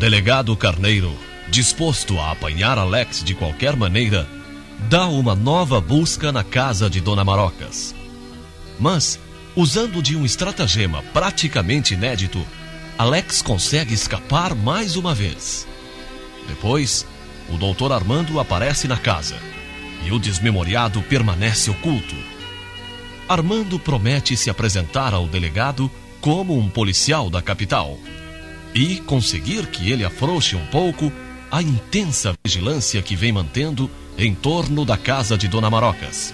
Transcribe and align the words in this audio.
Delegado 0.00 0.56
Carneiro, 0.56 1.14
disposto 1.50 2.18
a 2.18 2.30
apanhar 2.30 2.78
Alex 2.78 3.22
de 3.22 3.34
qualquer 3.34 3.76
maneira, 3.76 4.26
dá 4.88 5.06
uma 5.06 5.34
nova 5.34 5.78
busca 5.78 6.32
na 6.32 6.42
casa 6.42 6.88
de 6.88 7.02
Dona 7.02 7.22
Marocas. 7.22 7.94
Mas, 8.78 9.20
usando 9.54 10.02
de 10.02 10.16
um 10.16 10.24
estratagema 10.24 11.02
praticamente 11.12 11.92
inédito, 11.92 12.42
Alex 12.96 13.42
consegue 13.42 13.92
escapar 13.92 14.54
mais 14.54 14.96
uma 14.96 15.14
vez. 15.14 15.68
Depois, 16.48 17.06
o 17.50 17.58
doutor 17.58 17.92
Armando 17.92 18.40
aparece 18.40 18.88
na 18.88 18.96
casa 18.96 19.36
e 20.02 20.10
o 20.10 20.18
desmemoriado 20.18 21.02
permanece 21.02 21.68
oculto. 21.68 22.16
Armando 23.28 23.78
promete 23.78 24.34
se 24.34 24.48
apresentar 24.48 25.12
ao 25.12 25.28
delegado 25.28 25.90
como 26.22 26.58
um 26.58 26.70
policial 26.70 27.28
da 27.28 27.42
capital 27.42 27.98
e 28.74 28.96
conseguir 29.00 29.66
que 29.66 29.90
ele 29.90 30.04
afrouxe 30.04 30.56
um 30.56 30.66
pouco 30.66 31.12
a 31.50 31.60
intensa 31.60 32.32
vigilância 32.44 33.02
que 33.02 33.16
vem 33.16 33.32
mantendo 33.32 33.90
em 34.16 34.34
torno 34.34 34.84
da 34.84 34.96
casa 34.96 35.36
de 35.36 35.48
Dona 35.48 35.68
Marocas. 35.68 36.32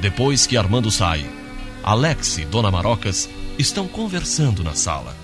Depois 0.00 0.46
que 0.46 0.56
Armando 0.56 0.90
sai, 0.90 1.28
Alex 1.82 2.38
e 2.38 2.44
Dona 2.44 2.70
Marocas 2.70 3.28
estão 3.58 3.88
conversando 3.88 4.62
na 4.62 4.74
sala, 4.74 5.16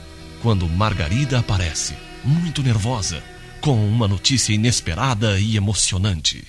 quando 0.43 0.69
Margarida 0.69 1.39
aparece, 1.39 1.95
muito 2.25 2.63
nervosa, 2.63 3.23
com 3.61 3.87
uma 3.87 4.09
notícia 4.09 4.53
inesperada 4.53 5.39
e 5.39 5.57
emocionante. 5.57 6.45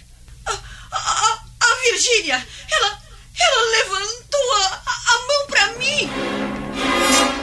A, 0.46 0.52
a, 0.52 1.40
a 1.62 1.92
Virgínia, 1.92 2.46
ela, 2.72 3.00
ela 3.40 3.72
levantou 3.72 4.54
a, 4.56 4.82
a 4.86 5.28
mão 5.28 5.48
para 5.48 5.73
mim. 5.78 7.34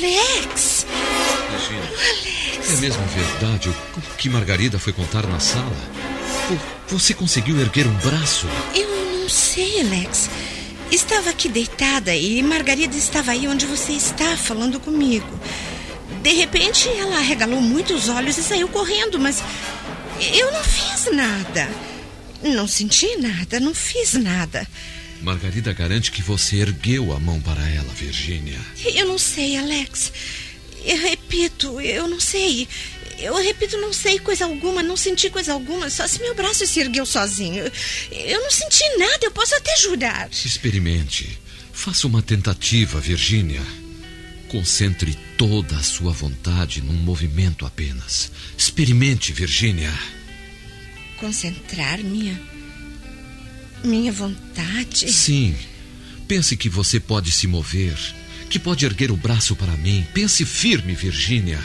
Alex! 0.00 0.86
Virgínia, 1.50 2.72
é 2.72 2.76
mesmo 2.80 3.02
verdade 3.06 3.68
o 3.68 4.00
que 4.16 4.28
Margarida 4.28 4.78
foi 4.78 4.92
contar 4.92 5.26
na 5.26 5.40
sala? 5.40 5.72
Vo- 6.48 6.60
Você 6.96 7.12
conseguiu 7.14 7.60
erguer 7.60 7.86
um 7.86 7.94
braço? 7.96 8.46
Eu 8.74 8.88
não 9.20 9.28
sei, 9.28 9.80
Alex. 9.80 10.30
Estava 10.90 11.30
aqui 11.30 11.48
deitada 11.48 12.14
e 12.14 12.42
Margarida 12.42 12.96
estava 12.96 13.32
aí 13.32 13.46
onde 13.48 13.66
você 13.66 13.92
está, 13.92 14.36
falando 14.36 14.78
comigo. 14.80 15.28
De 16.22 16.32
repente, 16.32 16.88
ela 16.88 17.18
regalou 17.20 17.60
muito 17.60 17.92
os 17.94 18.08
olhos 18.08 18.38
e 18.38 18.42
saiu 18.42 18.68
correndo, 18.68 19.18
mas 19.18 19.42
eu 20.32 20.50
não 20.52 20.62
fiz 20.64 21.10
nada. 21.12 21.68
Não 22.42 22.66
senti 22.68 23.16
nada, 23.16 23.58
não 23.60 23.74
fiz 23.74 24.14
nada. 24.14 24.66
Margarida 25.22 25.72
garante 25.72 26.12
que 26.12 26.22
você 26.22 26.56
ergueu 26.56 27.12
a 27.12 27.18
mão 27.18 27.40
para 27.40 27.68
ela, 27.68 27.92
Virgínia. 27.92 28.60
Eu 28.94 29.06
não 29.08 29.18
sei, 29.18 29.56
Alex. 29.56 30.12
Eu 30.84 30.96
repito, 30.96 31.80
eu 31.80 32.06
não 32.06 32.20
sei. 32.20 32.68
Eu 33.18 33.34
repito, 33.42 33.76
não 33.78 33.92
sei 33.92 34.18
coisa 34.20 34.44
alguma, 34.44 34.80
não 34.80 34.96
senti 34.96 35.28
coisa 35.28 35.52
alguma, 35.52 35.90
só 35.90 36.06
se 36.06 36.20
meu 36.20 36.36
braço 36.36 36.64
se 36.66 36.78
ergueu 36.78 37.04
sozinho. 37.04 37.64
Eu 38.12 38.40
não 38.40 38.50
senti 38.50 38.84
nada, 38.96 39.18
eu 39.22 39.32
posso 39.32 39.54
até 39.56 39.76
jurar. 39.78 40.28
Experimente. 40.30 41.38
Faça 41.72 42.06
uma 42.06 42.22
tentativa, 42.22 43.00
Virgínia. 43.00 43.62
Concentre 44.48 45.18
toda 45.36 45.76
a 45.76 45.82
sua 45.82 46.12
vontade 46.12 46.80
num 46.80 46.94
movimento 46.94 47.66
apenas. 47.66 48.30
Experimente, 48.56 49.32
Virgínia. 49.32 49.92
Concentrar 51.18 51.98
minha. 51.98 52.40
Minha 53.84 54.12
vontade. 54.12 55.10
Sim. 55.12 55.54
Pense 56.26 56.56
que 56.56 56.68
você 56.68 57.00
pode 57.00 57.32
se 57.32 57.46
mover, 57.46 57.96
que 58.50 58.58
pode 58.58 58.84
erguer 58.84 59.10
o 59.10 59.16
braço 59.16 59.56
para 59.56 59.76
mim. 59.76 60.06
Pense 60.12 60.44
firme, 60.44 60.94
Virgínia. 60.94 61.60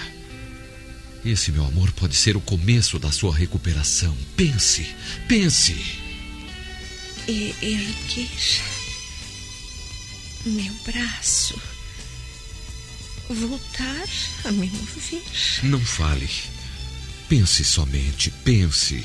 Esse, 1.25 1.52
meu 1.52 1.66
amor, 1.66 1.91
pode 1.91 2.16
ser 2.16 2.35
o 2.35 2.41
começo 2.41 3.00
da 3.00 3.12
sua 3.12 3.35
recuperação. 3.35 4.16
Pense, 4.35 4.85
pense. 5.28 5.75
E 7.28 7.56
erguer. 7.62 8.29
meu 10.46 10.73
braço. 10.85 11.59
Voltar 13.29 14.07
a 14.44 14.52
me 14.52 14.69
mover. 14.69 15.23
Não 15.63 15.79
fale. 15.79 16.29
Pense 17.29 17.63
somente, 17.63 18.29
pense. 18.44 19.03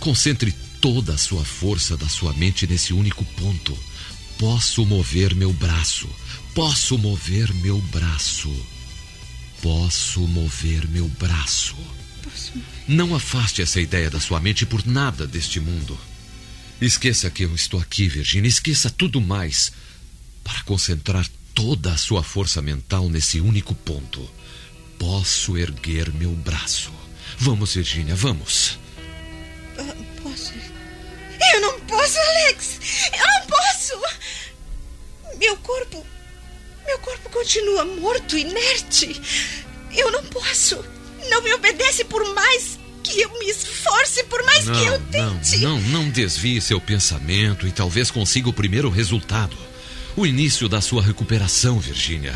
Concentre 0.00 0.54
toda 0.86 1.14
a 1.14 1.18
sua 1.18 1.44
força 1.44 1.96
da 1.96 2.08
sua 2.08 2.32
mente 2.34 2.64
nesse 2.64 2.92
único 2.92 3.24
ponto. 3.24 3.76
Posso 4.38 4.86
mover 4.86 5.34
meu 5.34 5.52
braço. 5.52 6.08
Posso 6.54 6.96
mover 6.96 7.52
meu 7.54 7.80
braço. 7.80 8.54
Posso 9.60 10.20
mover 10.28 10.86
meu 10.86 11.08
braço. 11.08 11.74
Não 12.86 13.16
afaste 13.16 13.60
essa 13.62 13.80
ideia 13.80 14.08
da 14.08 14.20
sua 14.20 14.38
mente 14.38 14.64
por 14.64 14.86
nada 14.86 15.26
deste 15.26 15.58
mundo. 15.58 15.98
Esqueça 16.80 17.28
que 17.30 17.44
eu 17.44 17.52
estou 17.52 17.80
aqui, 17.80 18.06
Virginia. 18.08 18.48
Esqueça 18.48 18.88
tudo 18.88 19.20
mais 19.20 19.72
para 20.44 20.62
concentrar 20.62 21.26
toda 21.52 21.94
a 21.94 21.96
sua 21.96 22.22
força 22.22 22.62
mental 22.62 23.08
nesse 23.08 23.40
único 23.40 23.74
ponto. 23.74 24.30
Posso 25.00 25.58
erguer 25.58 26.12
meu 26.12 26.30
braço. 26.30 26.92
Vamos, 27.40 27.74
Virginia, 27.74 28.14
vamos. 28.14 28.78
Alex! 32.26 32.78
Eu 33.12 33.26
não 33.26 33.46
posso! 33.46 34.26
Meu 35.38 35.56
corpo. 35.58 36.06
Meu 36.86 36.98
corpo 37.00 37.30
continua 37.30 37.84
morto, 37.84 38.36
inerte. 38.36 39.20
Eu 39.94 40.10
não 40.10 40.24
posso. 40.24 40.84
Não 41.28 41.42
me 41.42 41.52
obedece 41.54 42.04
por 42.04 42.24
mais 42.34 42.78
que 43.02 43.20
eu 43.20 43.38
me 43.38 43.48
esforce, 43.48 44.24
por 44.24 44.42
mais 44.44 44.66
não, 44.66 44.74
que 44.74 44.86
eu 44.86 44.98
não, 44.98 45.38
tente. 45.38 45.58
não, 45.58 45.80
não 45.80 46.10
desvie 46.10 46.60
seu 46.60 46.80
pensamento 46.80 47.66
e 47.66 47.72
talvez 47.72 48.10
consiga 48.10 48.48
o 48.48 48.52
primeiro 48.52 48.90
resultado. 48.90 49.56
O 50.16 50.26
início 50.26 50.68
da 50.68 50.80
sua 50.80 51.02
recuperação, 51.02 51.78
Virginia. 51.78 52.34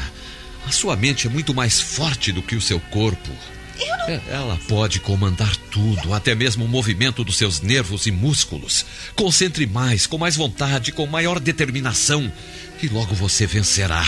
A 0.67 0.73
sua 0.73 0.95
mente 0.97 1.27
é 1.27 1.31
muito 1.31 1.55
mais 1.55 1.81
forte 1.81 2.31
do 2.31 2.43
que 2.43 2.55
o 2.55 2.61
seu 2.61 2.79
corpo. 2.79 3.31
Não. 3.81 4.09
É, 4.09 4.21
Ela 4.29 4.59
pode 4.69 5.01
comandar 5.01 5.55
tudo, 5.71 6.13
até 6.15 6.35
mesmo 6.35 6.65
o 6.65 6.69
movimento 6.69 7.23
dos 7.25 7.37
seus 7.37 7.61
nervos 7.61 8.07
e 8.07 8.11
músculos. 8.11 8.85
Concentre 9.15 9.67
mais, 9.67 10.07
com 10.07 10.19
mais 10.19 10.37
vontade, 10.37 10.93
com 10.93 11.07
maior 11.07 11.39
determinação, 11.41 12.33
e 12.83 12.89
logo 12.89 13.15
você 13.15 13.47
vencerá. 13.47 14.07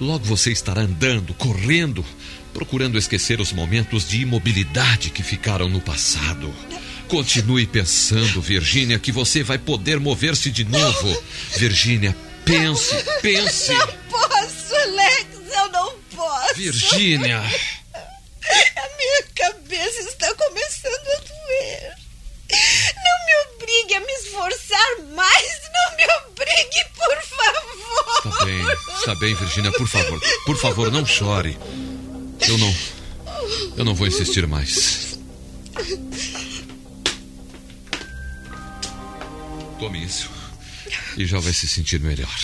Logo 0.00 0.24
você 0.24 0.50
estará 0.50 0.82
andando, 0.82 1.32
correndo, 1.34 2.04
procurando 2.52 2.98
esquecer 2.98 3.40
os 3.40 3.52
momentos 3.52 4.08
de 4.08 4.20
imobilidade 4.22 5.10
que 5.10 5.22
ficaram 5.22 5.68
no 5.68 5.80
passado. 5.80 6.52
Continue 7.08 7.66
pensando, 7.66 8.40
Virgínia, 8.40 8.98
que 8.98 9.12
você 9.12 9.42
vai 9.42 9.58
poder 9.58 10.00
mover-se 10.00 10.50
de 10.50 10.64
novo. 10.64 11.22
Virgínia, 11.56 12.16
pense, 12.44 12.94
pense. 13.22 13.72
Não 13.72 13.86
posso, 14.10 14.74
Alex! 14.74 15.26
Eu 15.54 15.68
não 15.70 15.92
posso! 16.14 16.54
Virgínia. 16.56 17.42
Minha 19.02 19.22
cabeça 19.34 20.00
está 20.02 20.32
começando 20.34 21.08
a 21.08 21.20
doer. 21.20 21.96
Não 22.94 23.26
me 23.26 23.54
obrigue 23.56 23.94
a 23.94 24.00
me 24.00 24.12
esforçar 24.12 24.98
mais. 25.14 25.60
Não 25.72 25.96
me 25.96 26.04
obrigue, 26.26 26.84
por 26.94 27.22
favor. 27.22 28.22
Tá 28.22 28.44
bem, 28.44 28.64
tá 29.04 29.14
bem, 29.16 29.34
Virgínia, 29.34 29.72
por 29.72 29.88
favor. 29.88 30.20
Por 30.46 30.56
favor, 30.56 30.92
não 30.92 31.04
chore. 31.04 31.58
Eu 32.46 32.58
não. 32.58 32.74
Eu 33.76 33.84
não 33.84 33.94
vou 33.94 34.06
insistir 34.06 34.46
mais. 34.46 35.18
Tome 39.80 40.04
isso. 40.04 40.30
E 41.16 41.26
já 41.26 41.40
vai 41.40 41.52
se 41.52 41.66
sentir 41.66 41.98
melhor. 42.00 42.36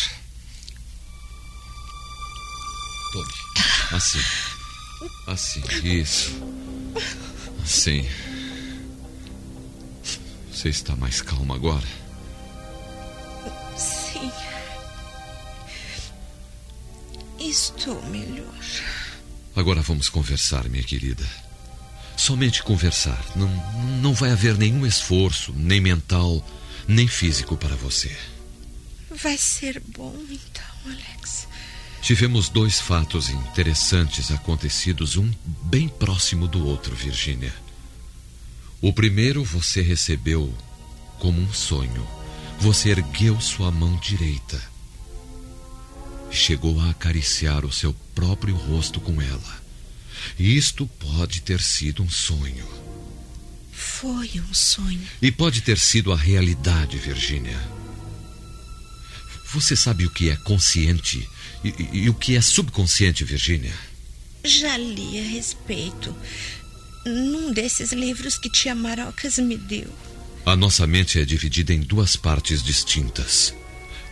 Tome. 3.12 3.32
Assim. 3.92 4.20
Assim, 5.28 5.62
isso. 5.84 6.32
Assim. 7.62 8.08
Você 10.50 10.70
está 10.70 10.96
mais 10.96 11.20
calma 11.20 11.54
agora? 11.54 11.86
Sim. 13.76 14.32
Estou 17.38 18.02
melhor. 18.06 18.48
Agora 19.54 19.82
vamos 19.82 20.08
conversar, 20.08 20.66
minha 20.70 20.82
querida. 20.82 21.28
Somente 22.16 22.62
conversar. 22.62 23.22
Não, 23.36 23.48
não 24.00 24.14
vai 24.14 24.30
haver 24.32 24.56
nenhum 24.56 24.86
esforço, 24.86 25.52
nem 25.52 25.78
mental, 25.78 26.42
nem 26.88 27.06
físico 27.06 27.54
para 27.54 27.76
você. 27.76 28.16
Vai 29.10 29.36
ser 29.36 29.78
bom 29.88 30.16
então, 30.30 30.64
Alex. 30.86 31.46
Tivemos 32.00 32.48
dois 32.48 32.80
fatos 32.80 33.28
interessantes 33.28 34.30
acontecidos, 34.30 35.16
um 35.16 35.30
bem 35.64 35.88
próximo 35.88 36.46
do 36.46 36.66
outro, 36.66 36.94
Virgínia. 36.94 37.54
O 38.80 38.92
primeiro 38.92 39.44
você 39.44 39.82
recebeu 39.82 40.54
como 41.18 41.40
um 41.40 41.52
sonho. 41.52 42.06
Você 42.60 42.90
ergueu 42.90 43.40
sua 43.40 43.70
mão 43.70 43.96
direita 43.96 44.60
e 46.30 46.34
chegou 46.34 46.80
a 46.80 46.90
acariciar 46.90 47.64
o 47.64 47.72
seu 47.72 47.94
próprio 48.14 48.54
rosto 48.54 49.00
com 49.00 49.20
ela. 49.20 49.62
Isto 50.38 50.86
pode 50.86 51.42
ter 51.42 51.60
sido 51.60 52.02
um 52.02 52.10
sonho. 52.10 52.66
Foi 53.72 54.40
um 54.48 54.54
sonho. 54.54 55.00
E 55.20 55.30
pode 55.30 55.60
ter 55.60 55.78
sido 55.78 56.12
a 56.12 56.16
realidade, 56.16 56.96
Virgínia. 56.98 57.58
Você 59.52 59.74
sabe 59.74 60.04
o 60.04 60.10
que 60.10 60.28
é 60.28 60.36
consciente 60.36 61.28
e, 61.64 61.68
e, 61.68 61.98
e 62.04 62.10
o 62.10 62.14
que 62.14 62.36
é 62.36 62.40
subconsciente, 62.40 63.24
Virgínia? 63.24 63.72
Já 64.44 64.76
li 64.76 65.18
a 65.18 65.22
respeito. 65.22 66.14
Num 67.06 67.52
desses 67.52 67.92
livros 67.92 68.36
que 68.36 68.50
tia 68.50 68.74
Marocas 68.74 69.38
me 69.38 69.56
deu. 69.56 69.90
A 70.44 70.54
nossa 70.54 70.86
mente 70.86 71.18
é 71.18 71.24
dividida 71.24 71.72
em 71.72 71.80
duas 71.80 72.14
partes 72.14 72.62
distintas. 72.62 73.54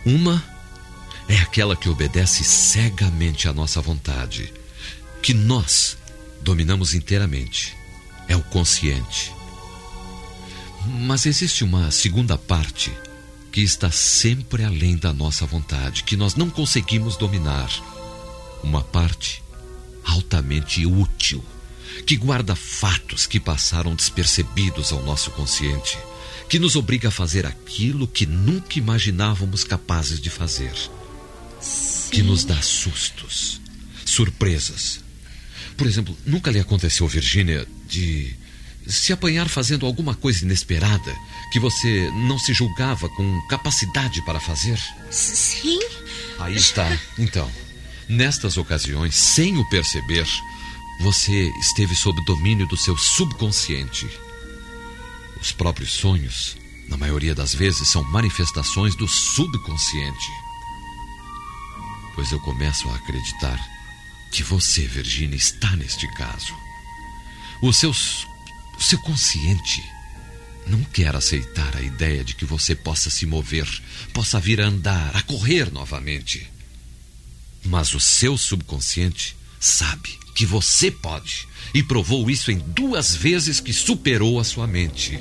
Uma 0.03 0.43
é 1.29 1.37
aquela 1.37 1.75
que 1.75 1.89
obedece 1.89 2.43
cegamente 2.43 3.47
à 3.47 3.53
nossa 3.53 3.79
vontade, 3.79 4.51
que 5.21 5.33
nós 5.33 5.97
dominamos 6.41 6.95
inteiramente. 6.95 7.75
É 8.27 8.35
o 8.35 8.43
consciente. 8.43 9.31
Mas 10.85 11.25
existe 11.25 11.63
uma 11.63 11.91
segunda 11.91 12.37
parte 12.37 12.91
que 13.57 13.63
está 13.63 13.89
sempre 13.89 14.63
além 14.63 14.95
da 14.95 15.11
nossa 15.11 15.43
vontade, 15.43 16.03
que 16.03 16.15
nós 16.15 16.35
não 16.35 16.47
conseguimos 16.47 17.17
dominar. 17.17 17.67
Uma 18.61 18.83
parte 18.83 19.41
altamente 20.05 20.85
útil, 20.85 21.43
que 22.05 22.15
guarda 22.15 22.55
fatos 22.55 23.25
que 23.25 23.39
passaram 23.39 23.95
despercebidos 23.95 24.91
ao 24.91 25.01
nosso 25.01 25.31
consciente, 25.31 25.97
que 26.47 26.59
nos 26.59 26.75
obriga 26.75 27.07
a 27.07 27.11
fazer 27.11 27.47
aquilo 27.47 28.07
que 28.07 28.27
nunca 28.27 28.77
imaginávamos 28.77 29.63
capazes 29.63 30.21
de 30.21 30.29
fazer, 30.29 30.75
Sim. 31.59 32.11
que 32.11 32.21
nos 32.21 32.43
dá 32.43 32.61
sustos, 32.61 33.59
surpresas. 34.05 34.99
Por 35.75 35.87
exemplo, 35.87 36.15
nunca 36.27 36.51
lhe 36.51 36.59
aconteceu, 36.59 37.07
Virgínia, 37.07 37.67
de 37.89 38.35
se 38.87 39.11
apanhar 39.11 39.49
fazendo 39.49 39.85
alguma 39.85 40.15
coisa 40.15 40.43
inesperada 40.43 41.13
que 41.51 41.59
você 41.59 42.09
não 42.27 42.39
se 42.39 42.53
julgava 42.53 43.09
com 43.09 43.41
capacidade 43.47 44.21
para 44.23 44.39
fazer? 44.39 44.79
Sim. 45.09 45.79
Aí 46.39 46.55
está. 46.55 46.97
Então, 47.17 47.49
nestas 48.07 48.57
ocasiões, 48.57 49.15
sem 49.15 49.57
o 49.57 49.69
perceber, 49.69 50.25
você 51.01 51.51
esteve 51.59 51.95
sob 51.95 52.23
domínio 52.25 52.67
do 52.67 52.77
seu 52.77 52.97
subconsciente. 52.97 54.07
Os 55.39 55.51
próprios 55.51 55.93
sonhos, 55.93 56.57
na 56.89 56.97
maioria 56.97 57.35
das 57.35 57.53
vezes, 57.53 57.87
são 57.89 58.03
manifestações 58.03 58.95
do 58.95 59.07
subconsciente. 59.07 60.31
Pois 62.15 62.31
eu 62.31 62.39
começo 62.39 62.89
a 62.89 62.95
acreditar 62.95 63.59
que 64.31 64.43
você, 64.43 64.87
Virginia, 64.87 65.37
está 65.37 65.75
neste 65.75 66.07
caso. 66.15 66.55
O 67.61 67.71
seu, 67.71 67.93
o 68.77 68.81
seu 68.81 68.99
consciente 68.99 69.83
não 70.67 70.83
quer 70.83 71.15
aceitar 71.15 71.75
a 71.75 71.81
ideia 71.81 72.23
de 72.23 72.35
que 72.35 72.45
você 72.45 72.75
possa 72.75 73.09
se 73.09 73.25
mover, 73.25 73.67
possa 74.13 74.39
vir 74.39 74.61
a 74.61 74.67
andar, 74.67 75.15
a 75.15 75.21
correr 75.21 75.71
novamente. 75.71 76.47
Mas 77.63 77.93
o 77.93 77.99
seu 77.99 78.37
subconsciente 78.37 79.35
sabe 79.59 80.17
que 80.35 80.45
você 80.45 80.91
pode 80.91 81.47
e 81.73 81.81
provou 81.81 82.29
isso 82.29 82.51
em 82.51 82.59
duas 82.59 83.15
vezes 83.15 83.59
que 83.59 83.73
superou 83.73 84.39
a 84.39 84.43
sua 84.43 84.67
mente. 84.67 85.19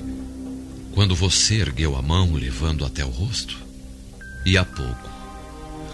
Quando 0.92 1.14
você 1.14 1.56
ergueu 1.56 1.96
a 1.96 2.02
mão 2.02 2.34
levando 2.34 2.84
até 2.84 3.04
o 3.04 3.10
rosto, 3.10 3.56
e 4.44 4.56
há 4.56 4.64
pouco, 4.64 5.10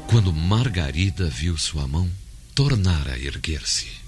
quando 0.06 0.32
Margarida 0.32 1.28
viu 1.28 1.56
sua 1.56 1.86
mão 1.86 2.10
tornar 2.54 3.08
a 3.08 3.18
erguer-se. 3.18 4.01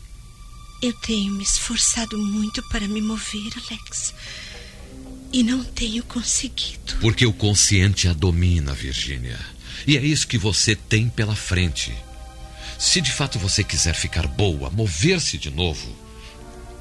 Eu 0.84 0.92
tenho 0.92 1.32
me 1.32 1.42
esforçado 1.42 2.18
muito 2.18 2.62
para 2.64 2.86
me 2.86 3.00
mover, 3.00 3.50
Alex. 3.56 4.12
E 5.32 5.42
não 5.42 5.64
tenho 5.64 6.02
conseguido. 6.04 6.98
Porque 7.00 7.24
o 7.24 7.32
consciente 7.32 8.06
a 8.06 8.12
domina, 8.12 8.74
Virginia. 8.74 9.40
E 9.86 9.96
é 9.96 10.04
isso 10.04 10.28
que 10.28 10.36
você 10.36 10.76
tem 10.76 11.08
pela 11.08 11.34
frente. 11.34 11.96
Se 12.78 13.00
de 13.00 13.10
fato 13.10 13.38
você 13.38 13.64
quiser 13.64 13.94
ficar 13.94 14.26
boa, 14.26 14.68
mover-se 14.68 15.38
de 15.38 15.50
novo, 15.50 15.96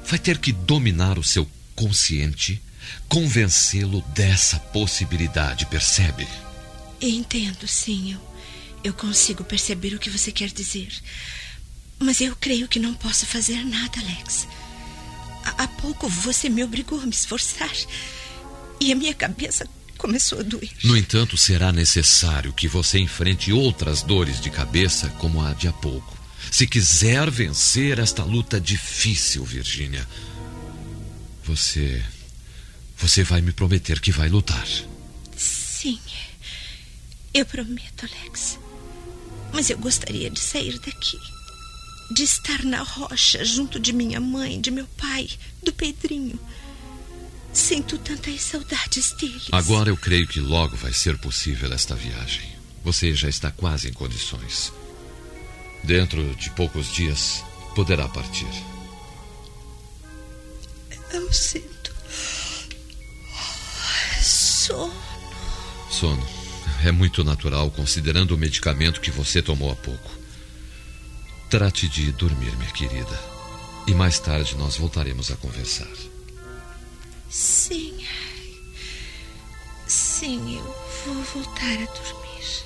vai 0.06 0.18
ter 0.18 0.36
que 0.36 0.52
dominar 0.52 1.18
o 1.18 1.24
seu 1.24 1.50
consciente, 1.74 2.60
convencê-lo 3.08 4.02
dessa 4.14 4.58
possibilidade, 4.58 5.64
percebe? 5.64 6.28
Entendo, 7.00 7.66
sim. 7.66 8.12
Eu, 8.12 8.20
eu 8.84 8.92
consigo 8.92 9.42
perceber 9.42 9.94
o 9.94 9.98
que 9.98 10.10
você 10.10 10.30
quer 10.30 10.50
dizer. 10.50 10.92
Mas 11.98 12.20
eu 12.20 12.34
creio 12.36 12.68
que 12.68 12.78
não 12.78 12.94
posso 12.94 13.26
fazer 13.26 13.64
nada, 13.64 14.00
Alex. 14.00 14.46
Há, 15.44 15.64
há 15.64 15.68
pouco 15.68 16.08
você 16.08 16.48
me 16.48 16.62
obrigou 16.64 17.00
a 17.00 17.06
me 17.06 17.12
esforçar. 17.12 17.72
E 18.80 18.92
a 18.92 18.96
minha 18.96 19.14
cabeça 19.14 19.68
começou 19.96 20.40
a 20.40 20.42
doer. 20.42 20.70
No 20.82 20.96
entanto, 20.96 21.36
será 21.36 21.72
necessário 21.72 22.52
que 22.52 22.68
você 22.68 22.98
enfrente 22.98 23.52
outras 23.52 24.02
dores 24.02 24.40
de 24.40 24.50
cabeça, 24.50 25.08
como 25.18 25.40
a 25.40 25.54
de 25.54 25.68
há 25.68 25.72
pouco. 25.72 26.16
Se 26.50 26.66
quiser 26.66 27.30
vencer 27.30 27.98
esta 27.98 28.22
luta 28.22 28.60
difícil, 28.60 29.44
Virginia, 29.44 30.06
você. 31.42 32.04
Você 32.96 33.24
vai 33.24 33.40
me 33.40 33.52
prometer 33.52 34.00
que 34.00 34.12
vai 34.12 34.28
lutar. 34.28 34.66
Sim. 35.36 35.98
Eu 37.32 37.44
prometo, 37.44 38.06
Alex. 38.06 38.58
Mas 39.52 39.68
eu 39.68 39.76
gostaria 39.78 40.30
de 40.30 40.38
sair 40.38 40.78
daqui. 40.78 41.18
De 42.10 42.22
estar 42.22 42.64
na 42.64 42.82
rocha 42.82 43.44
junto 43.44 43.80
de 43.80 43.92
minha 43.92 44.20
mãe, 44.20 44.60
de 44.60 44.70
meu 44.70 44.86
pai, 44.96 45.28
do 45.62 45.72
Pedrinho. 45.72 46.38
Sinto 47.52 47.96
tantas 47.98 48.42
saudades 48.42 49.12
deles. 49.12 49.48
Agora 49.52 49.88
eu 49.88 49.96
creio 49.96 50.26
que 50.26 50.40
logo 50.40 50.76
vai 50.76 50.92
ser 50.92 51.16
possível 51.18 51.72
esta 51.72 51.94
viagem. 51.94 52.52
Você 52.82 53.14
já 53.14 53.28
está 53.28 53.50
quase 53.50 53.88
em 53.88 53.92
condições. 53.92 54.72
Dentro 55.82 56.34
de 56.34 56.50
poucos 56.50 56.92
dias, 56.92 57.44
poderá 57.74 58.08
partir. 58.08 58.48
Eu 61.12 61.32
sinto. 61.32 61.94
Sono. 64.20 64.92
Sono. 65.90 66.26
É 66.84 66.90
muito 66.90 67.22
natural, 67.22 67.70
considerando 67.70 68.32
o 68.34 68.38
medicamento 68.38 69.00
que 69.00 69.10
você 69.10 69.40
tomou 69.40 69.70
há 69.70 69.76
pouco. 69.76 70.23
Trate 71.54 71.88
de 71.88 72.10
dormir, 72.10 72.50
minha 72.56 72.72
querida. 72.72 73.16
E 73.86 73.94
mais 73.94 74.18
tarde 74.18 74.56
nós 74.56 74.76
voltaremos 74.76 75.30
a 75.30 75.36
conversar. 75.36 75.86
Sim. 77.30 78.04
Sim, 79.86 80.58
eu 80.58 80.64
vou 81.06 81.22
voltar 81.22 81.74
a 81.74 81.86
dormir. 81.92 82.64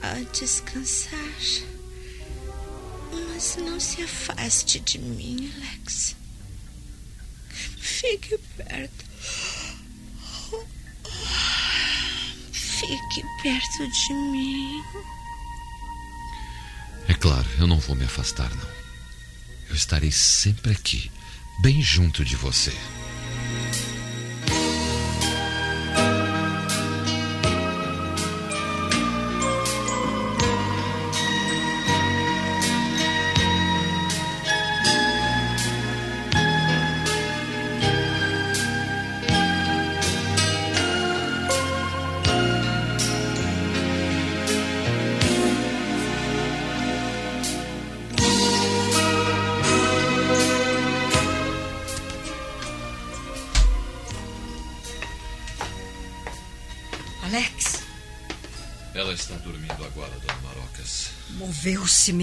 A 0.00 0.14
descansar. 0.32 1.20
Mas 3.12 3.58
não 3.58 3.78
se 3.78 4.00
afaste 4.00 4.80
de 4.80 4.98
mim, 4.98 5.52
Alex. 5.54 6.16
Fique 7.50 8.38
perto. 8.56 9.04
Fique 12.50 13.22
perto 13.42 13.90
de 13.90 14.14
mim. 14.14 14.82
Claro, 17.22 17.46
eu 17.56 17.68
não 17.68 17.78
vou 17.78 17.94
me 17.94 18.04
afastar, 18.04 18.50
não. 18.50 18.68
Eu 19.68 19.76
estarei 19.76 20.10
sempre 20.10 20.72
aqui, 20.72 21.08
bem 21.62 21.80
junto 21.80 22.24
de 22.24 22.34
você. 22.34 22.72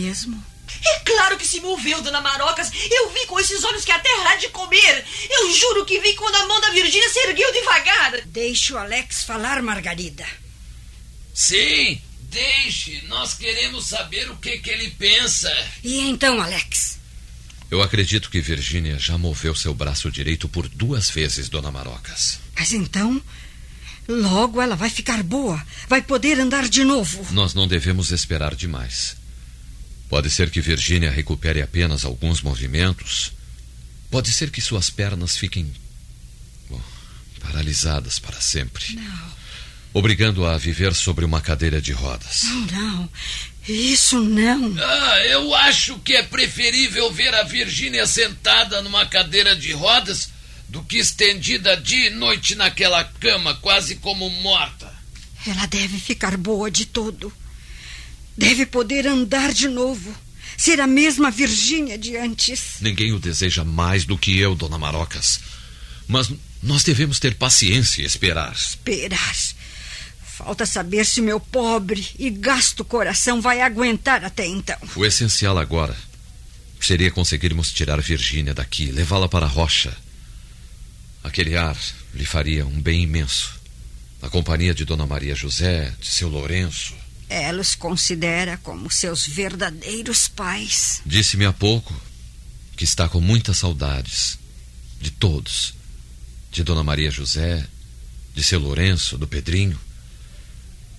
Mesmo? 0.10 0.44
É 0.86 1.00
claro 1.00 1.38
que 1.38 1.46
se 1.46 1.60
moveu, 1.62 2.02
dona 2.02 2.22
Marocas. 2.22 2.72
Eu 2.90 3.12
vi 3.12 3.26
com 3.28 3.40
esses 3.40 3.64
olhos 3.64 3.86
que 3.86 3.92
a 3.92 4.00
terra 4.00 4.32
há 4.32 4.36
de 4.36 4.50
comer. 4.50 5.06
Eu 5.30 5.54
juro 5.54 5.86
que 5.86 6.00
vi 6.00 6.14
quando 6.16 6.36
a 6.36 6.48
mão 6.48 6.62
da 6.62 6.70
Virgínia 6.72 7.10
se 7.10 7.20
ergueu 7.28 7.52
devagar. 7.52 8.22
Deixe 8.28 8.74
o 8.74 8.78
Alex 8.78 9.24
falar, 9.24 9.62
Margarida. 9.62 10.26
Sim, 11.34 12.00
deixe. 12.22 13.04
Nós 13.08 13.34
queremos 13.34 13.88
saber 13.88 14.30
o 14.30 14.38
que, 14.38 14.58
que 14.60 14.70
ele 14.70 14.90
pensa. 14.92 15.52
E 15.84 16.00
então, 16.02 16.42
Alex? 16.42 17.00
Eu 17.72 17.82
acredito 17.82 18.30
que 18.30 18.42
Virgínia 18.42 18.98
já 18.98 19.18
moveu 19.18 19.54
seu 19.56 19.74
braço 19.74 20.10
direito 20.12 20.50
por 20.50 20.68
duas 20.68 21.10
vezes, 21.10 21.50
dona 21.50 21.72
Marocas. 21.72 22.40
Mas 22.56 22.74
então, 22.74 23.22
logo 24.08 24.62
ela 24.62 24.76
vai 24.76 24.90
ficar 24.90 25.22
boa. 25.24 25.64
Vai 25.88 26.02
poder 26.02 26.40
andar 26.40 26.68
de 26.68 26.84
novo. 26.84 27.28
Nós 27.32 27.54
não 27.54 27.68
devemos 27.68 28.12
esperar 28.12 28.56
demais. 28.56 29.20
Pode 30.10 30.30
ser 30.32 30.50
que 30.50 30.60
Virgínia 30.60 31.12
recupere 31.12 31.62
apenas 31.62 32.04
alguns 32.04 32.42
movimentos. 32.42 33.32
Pode 34.10 34.32
ser 34.32 34.50
que 34.50 34.60
suas 34.60 34.90
pernas 34.90 35.38
fiquem 35.38 35.72
bom, 36.68 36.82
paralisadas 37.40 38.18
para 38.18 38.42
sempre. 38.42 38.96
Não. 38.96 39.40
Obrigando-a 39.94 40.56
a 40.56 40.58
viver 40.58 40.96
sobre 40.96 41.24
uma 41.24 41.42
cadeira 41.42 41.80
de 41.80 41.92
rodas. 41.92 42.42
Não, 42.44 42.66
não. 42.66 43.10
Isso 43.68 44.20
não. 44.20 44.76
Ah, 44.80 45.26
eu 45.26 45.54
acho 45.54 46.00
que 46.00 46.16
é 46.16 46.24
preferível 46.24 47.12
ver 47.12 47.34
a 47.36 47.44
Virgínia 47.44 48.08
sentada 48.08 48.82
numa 48.82 49.06
cadeira 49.06 49.56
de 49.56 49.72
rodas 49.74 50.30
do 50.68 50.84
que 50.84 50.98
estendida 50.98 51.78
dia 51.78 52.08
e 52.08 52.10
noite 52.12 52.56
naquela 52.56 53.04
cama, 53.04 53.56
quase 53.56 53.96
como 53.96 54.30
morta. 54.30 54.92
Ela 55.46 55.66
deve 55.68 56.00
ficar 56.00 56.36
boa 56.38 56.70
de 56.70 56.86
todo. 56.86 57.32
Deve 58.40 58.66
poder 58.66 59.06
andar 59.06 59.52
de 59.52 59.68
novo. 59.68 60.16
Ser 60.58 60.80
a 60.80 60.88
mesma 60.88 61.30
Virgínia 61.30 61.98
de 61.98 62.16
antes. 62.16 62.78
Ninguém 62.80 63.12
o 63.12 63.20
deseja 63.20 63.66
mais 63.66 64.06
do 64.06 64.18
que 64.18 64.40
eu, 64.40 64.56
dona 64.56 64.78
Marocas. 64.78 65.42
Mas 66.08 66.32
nós 66.64 66.82
devemos 66.82 67.20
ter 67.20 67.36
paciência 67.36 68.02
e 68.02 68.06
esperar. 68.06 68.54
Esperar. 68.54 69.36
Falta 70.24 70.66
saber 70.66 71.06
se 71.06 71.22
meu 71.22 71.38
pobre 71.38 72.08
e 72.18 72.30
gasto 72.30 72.86
coração 72.86 73.42
vai 73.42 73.60
aguentar 73.60 74.24
até 74.24 74.48
então. 74.48 74.78
O 74.96 75.06
essencial 75.06 75.58
agora 75.58 75.96
seria 76.80 77.12
conseguirmos 77.12 77.74
tirar 77.74 78.00
Virgínia 78.00 78.54
daqui, 78.54 78.86
levá-la 78.86 79.28
para 79.28 79.46
a 79.46 79.50
rocha. 79.50 79.96
Aquele 81.22 81.58
ar 81.58 81.78
lhe 82.14 82.24
faria 82.24 82.66
um 82.66 82.82
bem 82.82 83.04
imenso. 83.04 83.60
A 84.22 84.30
companhia 84.30 84.74
de 84.74 84.86
Dona 84.86 85.06
Maria 85.06 85.36
José, 85.36 85.94
de 86.00 86.08
seu 86.08 86.30
Lourenço. 86.30 87.09
Ela 87.30 87.62
os 87.62 87.76
considera 87.76 88.58
como 88.58 88.90
seus 88.90 89.28
verdadeiros 89.28 90.28
pais. 90.28 91.02
Disse-me 91.06 91.46
há 91.46 91.54
pouco 91.54 91.94
que 92.76 92.84
está 92.84 93.08
com 93.08 93.22
muitas 93.22 93.58
saudades 93.58 94.40
de 95.00 95.12
todos. 95.12 95.76
De 96.52 96.64
Dona 96.64 96.84
Maria 96.84 97.12
José, 97.12 97.68
de 98.34 98.44
seu 98.44 98.60
Lourenço, 98.60 99.18
do 99.18 99.28
Pedrinho. 99.28 99.80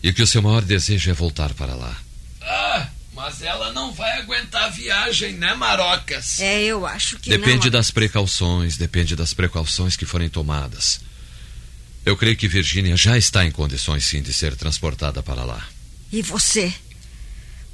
E 0.03 0.13
que 0.13 0.23
o 0.23 0.27
seu 0.27 0.41
maior 0.41 0.63
desejo 0.63 1.11
é 1.11 1.13
voltar 1.13 1.53
para 1.55 1.75
lá. 1.75 2.01
Ah, 2.41 2.89
mas 3.13 3.43
ela 3.43 3.73
não 3.73 3.93
vai 3.93 4.19
aguentar 4.19 4.65
a 4.65 4.69
viagem, 4.69 5.33
né, 5.33 5.55
Marocas? 5.55 6.41
É, 6.41 6.63
eu 6.63 6.87
acho 6.87 7.19
que 7.19 7.29
Depende 7.29 7.65
não. 7.65 7.73
das 7.73 7.91
precauções, 7.91 8.77
depende 8.77 9.17
das 9.17 9.35
precauções 9.35 9.97
que 9.97 10.07
forem 10.07 10.29
tomadas. 10.29 11.01
Eu 12.07 12.17
creio 12.17 12.37
que 12.37 12.49
Virgínia 12.49 12.97
já 12.97 13.19
está 13.19 13.45
em 13.45 13.51
condições 13.51 14.05
sim 14.05 14.23
de 14.23 14.33
ser 14.33 14.57
transportada 14.57 15.23
para 15.23 15.45
lá. 15.45 15.67
E 16.12 16.23
você? 16.23 16.73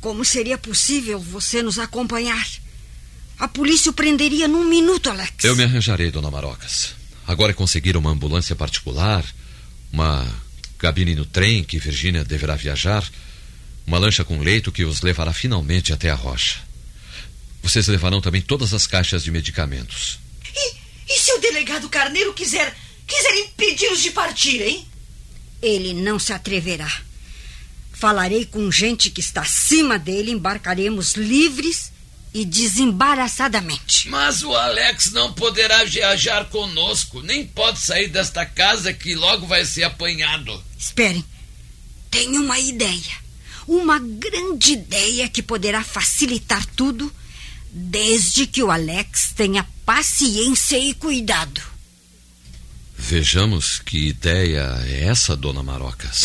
Como 0.01 0.25
seria 0.25 0.59
possível 0.59 1.19
você 1.19 1.63
nos 1.63 1.79
acompanhar? 1.79 2.47
A 3.39 3.49
polícia 3.49 3.91
o 3.91 3.95
prenderia 3.95 4.49
num 4.49 4.65
minuto, 4.65 5.11
Alex. 5.11 5.45
Eu 5.45 5.57
me 5.57 5.65
arranjarei, 5.65 6.11
dona 6.11 6.31
Marocas. 6.31 6.95
Agora 7.27 7.53
é 7.53 7.55
conseguir 7.55 7.97
uma 7.97 8.11
ambulância 8.11 8.55
particular, 8.55 9.25
uma 9.93 10.27
cabine 10.79 11.15
no 11.15 11.25
trem 11.25 11.65
que 11.65 11.79
Virgínia 11.79 12.25
deverá 12.25 12.55
viajar, 12.55 13.09
uma 13.87 13.99
lancha 13.99 14.25
com 14.25 14.39
leito 14.39 14.73
que 14.73 14.85
os 14.85 15.03
levará 15.03 15.33
finalmente 15.33 15.93
até 15.93 16.11
a 16.11 16.15
rocha. 16.15 16.61
Vocês 17.63 17.89
levarão 17.89 18.21
também 18.21 18.41
todas 18.41 18.73
as 18.73 18.87
caixas 18.87 19.25
de 19.25 19.31
medicamentos. 19.31 20.19
E, 20.55 20.77
e 21.09 21.19
se 21.19 21.33
o 21.33 21.41
delegado 21.41 21.89
Carneiro 21.89 22.33
quiser, 22.33 22.77
quiser 23.07 23.35
impedi-los 23.39 24.03
de 24.03 24.11
partir, 24.13 24.63
hein? 24.63 24.87
Ele 25.61 25.95
não 25.95 26.19
se 26.19 26.33
atreverá. 26.33 27.06
Falarei 27.99 28.45
com 28.45 28.71
gente 28.71 29.09
que 29.09 29.21
está 29.21 29.41
acima 29.41 29.99
dele, 29.99 30.31
embarcaremos 30.31 31.15
livres 31.15 31.91
e 32.35 32.45
desembaraçadamente. 32.45 34.11
Mas 34.11 34.43
o 34.43 34.55
Alex 34.55 35.13
não 35.13 35.33
poderá 35.33 35.83
viajar 35.85 36.45
conosco, 36.51 37.23
nem 37.23 37.47
pode 37.47 37.79
sair 37.81 38.09
desta 38.09 38.45
casa 38.45 38.93
que 38.93 39.15
logo 39.15 39.47
vai 39.47 39.65
ser 39.65 39.85
apanhado. 39.85 40.63
Esperem. 40.79 41.25
Tenho 42.11 42.43
uma 42.43 42.59
ideia. 42.59 43.27
Uma 43.67 43.99
grande 43.99 44.73
ideia 44.73 45.27
que 45.27 45.43
poderá 45.43 45.83
facilitar 45.83 46.67
tudo, 46.77 47.11
desde 47.73 48.47
que 48.47 48.63
o 48.63 48.71
Alex 48.71 49.33
tenha 49.35 49.67
paciência 49.87 50.79
e 50.79 50.93
cuidado. 50.93 51.63
Vejamos 52.99 53.79
que 53.79 54.09
ideia 54.09 54.83
é 54.85 55.05
essa, 55.05 55.35
dona 55.35 55.63
Marocas. 55.63 56.25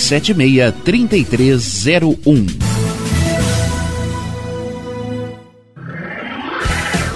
3276-3301. 0.01 2.70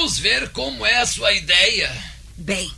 Vamos 0.00 0.18
ver 0.18 0.48
como 0.52 0.86
é 0.86 0.96
a 0.96 1.06
sua 1.06 1.30
ideia. 1.34 1.92
Bem, 2.34 2.72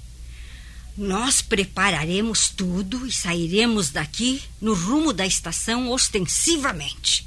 nós 0.97 1.41
prepararemos 1.41 2.49
tudo 2.49 3.07
e 3.07 3.13
sairemos 3.13 3.91
daqui 3.91 4.43
no 4.61 4.75
rumo 4.75 5.13
da 5.13 5.25
estação 5.25 5.89
ostensivamente, 5.93 7.25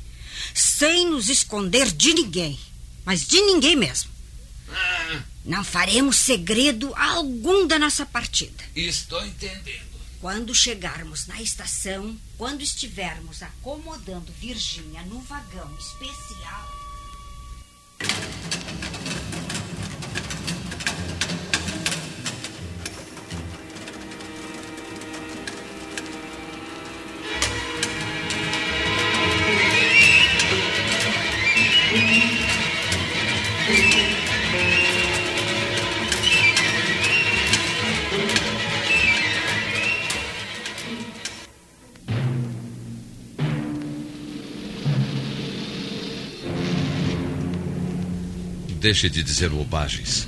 sem 0.53 1.09
nos 1.09 1.29
esconder 1.29 1.89
de 1.93 2.13
ninguém, 2.13 2.59
mas 3.05 3.25
de 3.25 3.39
ninguém 3.39 3.77
mesmo. 3.77 4.11
Ah, 4.69 5.23
Não 5.45 5.63
faremos 5.63 6.17
segredo 6.17 6.93
algum 6.93 7.65
da 7.65 7.79
nossa 7.79 8.05
partida. 8.05 8.65
estou 8.75 9.25
entendendo. 9.25 9.95
Quando 10.19 10.53
chegarmos 10.53 11.25
na 11.25 11.41
estação, 11.41 12.19
quando 12.37 12.61
estivermos 12.61 13.41
acomodando 13.41 14.29
Virgínia 14.41 15.03
no 15.03 15.21
vagão 15.21 15.73
especial. 15.79 16.84
Deixe 48.85 49.09
de 49.09 49.23
dizer 49.23 49.49
bobagens. 49.49 50.27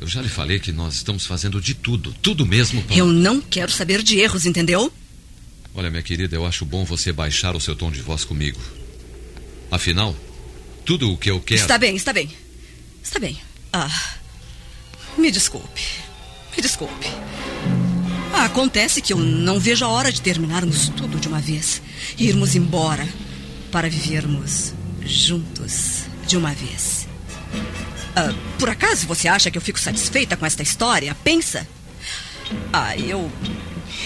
Eu 0.00 0.06
já 0.06 0.22
lhe 0.22 0.28
falei 0.28 0.60
que 0.60 0.70
nós 0.70 0.94
estamos 0.94 1.26
fazendo 1.26 1.60
de 1.60 1.74
tudo, 1.74 2.14
tudo 2.22 2.46
mesmo 2.46 2.80
para. 2.84 2.96
Eu 2.96 3.06
não 3.06 3.40
quero 3.40 3.72
saber 3.72 4.04
de 4.04 4.20
erros, 4.20 4.46
entendeu? 4.46 4.92
Olha, 5.74 5.90
minha 5.90 6.00
querida, 6.00 6.36
eu 6.36 6.46
acho 6.46 6.64
bom 6.64 6.84
você 6.84 7.12
baixar 7.12 7.56
o 7.56 7.60
seu 7.60 7.74
tom 7.74 7.90
de 7.90 8.00
voz 8.00 8.24
comigo. 8.24 8.60
Afinal, 9.68 10.14
tudo 10.84 11.10
o 11.10 11.18
que 11.18 11.28
eu 11.28 11.40
quero. 11.40 11.60
Está 11.60 11.76
bem, 11.76 11.96
está 11.96 12.12
bem. 12.12 12.30
Está 13.02 13.18
bem. 13.18 13.36
Ah, 13.72 14.14
me 15.18 15.32
desculpe. 15.32 15.82
Me 16.56 16.62
desculpe. 16.62 17.08
Ah, 18.32 18.44
acontece 18.44 19.02
que 19.02 19.12
eu 19.12 19.18
não 19.18 19.58
vejo 19.58 19.84
a 19.84 19.88
hora 19.88 20.12
de 20.12 20.20
terminarmos 20.20 20.88
tudo 20.90 21.18
de 21.18 21.26
uma 21.26 21.40
vez. 21.40 21.82
E 22.16 22.28
irmos 22.28 22.54
embora 22.54 23.08
para 23.72 23.90
vivermos 23.90 24.72
juntos 25.04 26.04
de 26.28 26.36
uma 26.36 26.54
vez. 26.54 27.05
Ah, 28.14 28.32
por 28.58 28.70
acaso 28.70 29.06
você 29.06 29.28
acha 29.28 29.50
que 29.50 29.58
eu 29.58 29.62
fico 29.62 29.78
satisfeita 29.78 30.36
com 30.36 30.46
esta 30.46 30.62
história? 30.62 31.14
Pensa. 31.22 31.66
Ah, 32.72 32.96
eu. 32.96 33.30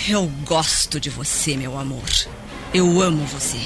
Eu 0.08 0.26
gosto 0.44 0.98
de 0.98 1.10
você, 1.10 1.56
meu 1.56 1.78
amor. 1.78 2.08
Eu 2.72 3.00
amo 3.00 3.24
você. 3.26 3.58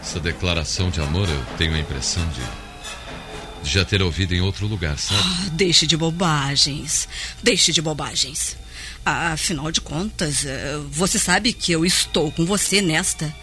Essa 0.00 0.20
declaração 0.20 0.90
de 0.90 1.00
amor 1.00 1.28
eu 1.28 1.44
tenho 1.56 1.74
a 1.74 1.78
impressão 1.78 2.22
de. 2.28 3.64
de 3.64 3.70
já 3.70 3.84
ter 3.84 4.02
ouvido 4.02 4.34
em 4.34 4.40
outro 4.40 4.66
lugar, 4.66 4.98
sabe? 4.98 5.20
Ah, 5.20 5.48
deixe 5.52 5.86
de 5.86 5.96
bobagens. 5.96 7.08
Deixe 7.42 7.72
de 7.72 7.82
bobagens. 7.82 8.56
Ah, 9.04 9.32
afinal 9.32 9.70
de 9.72 9.80
contas, 9.80 10.44
eh, 10.44 10.78
você 10.90 11.18
sabe 11.18 11.52
que 11.52 11.72
eu 11.72 11.84
estou 11.84 12.30
com 12.30 12.44
você 12.44 12.80
nesta. 12.80 13.34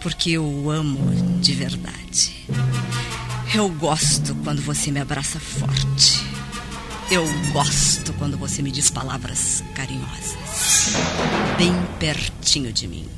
Porque 0.00 0.30
eu 0.30 0.70
amo 0.70 1.40
de 1.40 1.54
verdade. 1.54 2.46
Eu 3.54 3.68
gosto 3.70 4.34
quando 4.44 4.60
você 4.60 4.90
me 4.90 5.00
abraça 5.00 5.40
forte. 5.40 6.22
Eu 7.10 7.26
gosto 7.52 8.12
quando 8.14 8.36
você 8.36 8.60
me 8.60 8.70
diz 8.70 8.90
palavras 8.90 9.64
carinhosas. 9.74 10.92
Bem 11.56 11.74
pertinho 11.98 12.70
de 12.72 12.86
mim. 12.86 13.08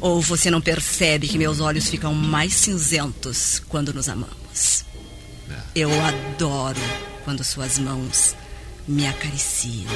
Ou 0.00 0.20
você 0.20 0.50
não 0.50 0.60
percebe 0.60 1.26
que 1.26 1.38
meus 1.38 1.60
olhos 1.60 1.88
ficam 1.88 2.12
mais 2.12 2.52
cinzentos 2.52 3.62
quando 3.66 3.94
nos 3.94 4.08
amamos? 4.08 4.84
Eu 5.74 5.90
adoro 6.04 6.80
quando 7.24 7.42
suas 7.42 7.78
mãos 7.78 8.36
me 8.86 9.06
acariciam. 9.06 9.90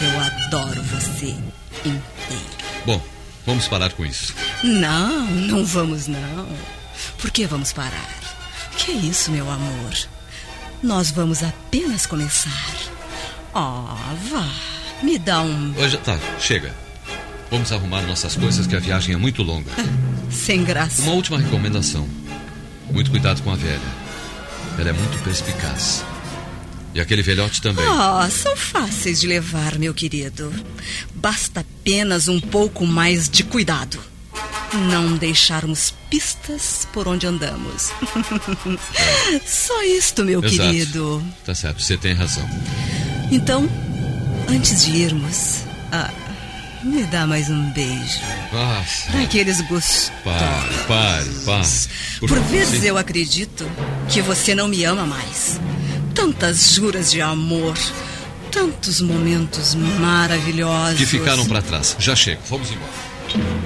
Eu 0.00 0.20
adoro 0.20 0.82
você 0.84 1.36
inteiro. 1.84 2.58
Bom, 2.86 3.02
vamos 3.44 3.68
parar 3.68 3.92
com 3.92 4.06
isso. 4.06 4.32
Não, 4.64 5.26
não 5.26 5.64
vamos 5.66 6.06
não. 6.06 6.48
Por 7.18 7.30
que 7.30 7.46
vamos 7.46 7.72
parar? 7.72 8.17
Que 8.78 8.92
isso, 8.92 9.30
meu 9.30 9.50
amor? 9.50 9.92
Nós 10.82 11.10
vamos 11.10 11.42
apenas 11.42 12.06
começar. 12.06 12.74
Oh, 13.52 13.84
vá. 14.30 14.48
Me 15.02 15.18
dá 15.18 15.42
um. 15.42 15.74
Hoje, 15.76 15.98
tá, 15.98 16.18
chega. 16.40 16.74
Vamos 17.50 17.72
arrumar 17.72 18.02
nossas 18.02 18.36
coisas 18.36 18.66
que 18.66 18.76
a 18.76 18.78
viagem 18.78 19.14
é 19.14 19.18
muito 19.18 19.42
longa. 19.42 19.70
Sem 20.30 20.64
graça. 20.64 21.02
Uma 21.02 21.12
última 21.12 21.38
recomendação. 21.38 22.08
Muito 22.90 23.10
cuidado 23.10 23.42
com 23.42 23.50
a 23.50 23.56
velha. 23.56 23.80
Ela 24.78 24.90
é 24.90 24.92
muito 24.92 25.22
perspicaz. 25.24 26.04
E 26.94 27.00
aquele 27.00 27.22
velhote 27.22 27.60
também. 27.60 27.84
Oh, 27.86 28.30
são 28.30 28.56
fáceis 28.56 29.20
de 29.20 29.26
levar, 29.26 29.78
meu 29.78 29.92
querido. 29.92 30.52
Basta 31.14 31.60
apenas 31.60 32.28
um 32.28 32.40
pouco 32.40 32.86
mais 32.86 33.28
de 33.28 33.42
cuidado. 33.42 33.98
Não 34.72 35.16
deixarmos 35.16 35.94
pistas 36.10 36.86
por 36.92 37.08
onde 37.08 37.26
andamos. 37.26 37.90
Só 39.46 39.82
isto, 39.84 40.24
meu 40.24 40.44
Exato. 40.44 40.70
querido. 40.70 41.24
Tá 41.44 41.54
certo, 41.54 41.82
você 41.82 41.96
tem 41.96 42.12
razão. 42.12 42.46
Então, 43.30 43.68
antes 44.48 44.84
de 44.84 44.92
irmos, 44.92 45.62
ah, 45.90 46.10
me 46.82 47.02
dá 47.04 47.26
mais 47.26 47.48
um 47.50 47.70
beijo. 47.70 48.20
Nossa. 48.52 49.10
Daqueles 49.12 49.60
gostosos. 49.62 50.12
Pare, 50.22 50.74
pare, 50.86 51.30
pare. 51.44 51.66
Por, 52.20 52.28
favor, 52.28 52.44
vezes 52.44 52.80
sim. 52.80 52.86
eu 52.86 52.98
acredito 52.98 53.68
que 54.08 54.20
você 54.22 54.54
não 54.54 54.68
me 54.68 54.84
ama 54.84 55.06
mais. 55.06 55.58
Tantas 56.14 56.74
juras 56.74 57.10
de 57.10 57.20
amor, 57.20 57.76
tantos 58.50 59.00
momentos 59.00 59.74
maravilhosos. 59.74 60.98
Que 60.98 61.06
ficaram 61.06 61.44
pra 61.46 61.62
trás. 61.62 61.96
Já 61.98 62.14
chego, 62.14 62.42
vamos 62.48 62.70
embora. 62.70 63.57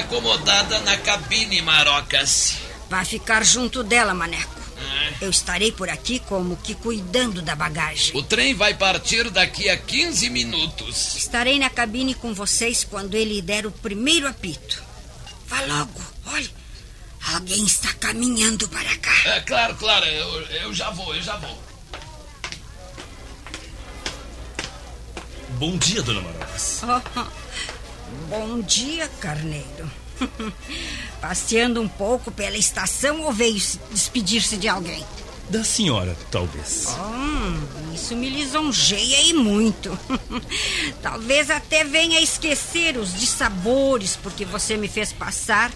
Acomodada 0.00 0.80
na 0.80 0.96
cabine, 0.98 1.62
Marocas. 1.62 2.56
Vai 2.88 3.04
ficar 3.04 3.44
junto 3.44 3.82
dela, 3.82 4.12
Maneco. 4.12 4.60
Eu 5.20 5.30
estarei 5.30 5.70
por 5.70 5.88
aqui 5.88 6.18
como 6.20 6.56
que 6.56 6.74
cuidando 6.74 7.42
da 7.42 7.54
bagagem. 7.54 8.16
O 8.16 8.22
trem 8.22 8.54
vai 8.54 8.74
partir 8.74 9.30
daqui 9.30 9.68
a 9.68 9.76
15 9.76 10.30
minutos. 10.30 11.14
Estarei 11.16 11.58
na 11.58 11.68
cabine 11.68 12.14
com 12.14 12.32
vocês 12.32 12.84
quando 12.84 13.14
ele 13.14 13.42
der 13.42 13.66
o 13.66 13.70
primeiro 13.70 14.26
apito. 14.26 14.82
Vá 15.46 15.60
logo, 15.62 16.00
olhe. 16.26 16.50
Alguém 17.34 17.64
está 17.64 17.92
caminhando 17.94 18.66
para 18.68 18.96
cá. 18.96 19.12
É, 19.26 19.40
claro, 19.40 19.74
claro, 19.76 20.06
eu, 20.06 20.40
eu 20.62 20.74
já 20.74 20.90
vou, 20.90 21.14
eu 21.14 21.22
já 21.22 21.36
vou. 21.36 21.62
Bom 25.58 25.76
dia, 25.76 26.02
dona 26.02 26.22
Marocas. 26.22 26.80
Bom 28.28 28.60
dia, 28.60 29.08
Carneiro. 29.20 29.90
Passeando 31.20 31.80
um 31.80 31.88
pouco 31.88 32.30
pela 32.30 32.56
estação 32.56 33.22
ou 33.22 33.32
veio 33.32 33.58
se 33.58 33.78
despedir-se 33.90 34.56
de 34.56 34.68
alguém? 34.68 35.04
Da 35.48 35.64
senhora, 35.64 36.16
talvez. 36.30 36.86
Hum, 36.96 37.60
isso 37.92 38.14
me 38.14 38.30
lisonjeia 38.30 39.22
e 39.22 39.32
muito. 39.32 39.98
Talvez 41.02 41.50
até 41.50 41.82
venha 41.82 42.20
esquecer 42.20 42.96
os 42.96 43.12
dissabores 43.18 44.14
porque 44.14 44.44
você 44.44 44.76
me 44.76 44.86
fez 44.86 45.12
passar 45.12 45.72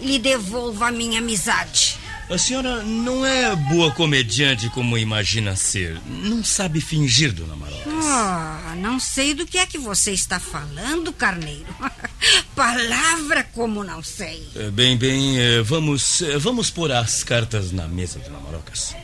e 0.00 0.06
lhe 0.06 0.18
devolva 0.18 0.88
a 0.88 0.90
minha 0.90 1.20
amizade. 1.20 2.01
A 2.30 2.38
senhora 2.38 2.82
não 2.82 3.26
é 3.26 3.54
boa 3.54 3.90
comediante 3.90 4.68
como 4.70 4.96
imagina 4.96 5.54
ser. 5.54 6.00
Não 6.06 6.42
sabe 6.42 6.80
fingir, 6.80 7.32
dona 7.32 7.54
Marocas. 7.54 7.92
Ah, 8.04 8.74
não 8.78 8.98
sei 8.98 9.34
do 9.34 9.46
que 9.46 9.58
é 9.58 9.66
que 9.66 9.76
você 9.76 10.12
está 10.12 10.40
falando, 10.40 11.12
Carneiro. 11.12 11.66
Palavra 12.56 13.44
como 13.44 13.84
não 13.84 14.02
sei. 14.02 14.48
Eh, 14.54 14.70
Bem, 14.70 14.96
bem, 14.96 15.38
eh, 15.38 15.62
vamos, 15.62 16.22
eh, 16.22 16.38
vamos 16.38 16.70
pôr 16.70 16.90
as 16.92 17.22
cartas 17.22 17.70
na 17.70 17.86
mesa, 17.86 18.18
dona 18.20 18.38
Marocas. 18.40 18.94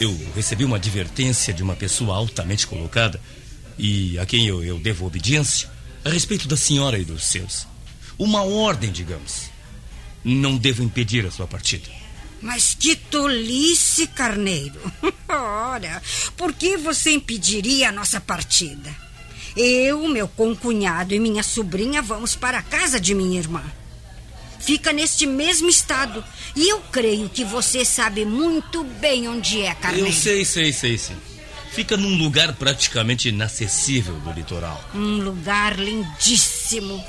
Eu 0.00 0.14
recebi 0.34 0.64
uma 0.64 0.76
advertência 0.76 1.54
de 1.54 1.62
uma 1.62 1.76
pessoa 1.76 2.16
altamente 2.16 2.66
colocada 2.66 3.20
e 3.78 4.18
a 4.18 4.26
quem 4.26 4.46
eu, 4.46 4.64
eu 4.64 4.78
devo 4.78 5.06
obediência 5.06 5.68
a 6.04 6.08
respeito 6.10 6.48
da 6.48 6.56
senhora 6.56 6.98
e 6.98 7.04
dos 7.04 7.24
seus. 7.26 7.66
Uma 8.18 8.42
ordem, 8.42 8.90
digamos. 8.90 9.50
Não 10.24 10.56
devo 10.56 10.82
impedir 10.82 11.24
a 11.24 11.30
sua 11.30 11.46
partida. 11.46 11.95
Mas 12.40 12.74
que 12.74 12.94
tolice, 12.94 14.06
Carneiro. 14.08 14.80
Ora, 15.28 16.02
por 16.36 16.52
que 16.52 16.76
você 16.76 17.10
impediria 17.10 17.88
a 17.88 17.92
nossa 17.92 18.20
partida? 18.20 18.94
Eu, 19.56 20.06
meu 20.06 20.28
concunhado 20.28 21.14
e 21.14 21.18
minha 21.18 21.42
sobrinha 21.42 22.02
vamos 22.02 22.36
para 22.36 22.58
a 22.58 22.62
casa 22.62 23.00
de 23.00 23.14
minha 23.14 23.38
irmã. 23.38 23.64
Fica 24.60 24.92
neste 24.92 25.26
mesmo 25.26 25.68
estado. 25.68 26.22
E 26.54 26.68
eu 26.68 26.80
creio 26.92 27.28
que 27.28 27.44
você 27.44 27.84
sabe 27.84 28.24
muito 28.24 28.84
bem 28.84 29.28
onde 29.28 29.62
é, 29.62 29.74
Carneiro. 29.74 30.08
Eu 30.08 30.12
sei, 30.12 30.44
sei, 30.44 30.72
sei, 30.72 30.98
sim. 30.98 31.16
Fica 31.70 31.96
num 31.96 32.16
lugar 32.16 32.54
praticamente 32.54 33.28
inacessível 33.28 34.14
do 34.20 34.32
litoral. 34.32 34.82
Um 34.94 35.18
lugar 35.18 35.78
lindíssimo. 35.78 37.02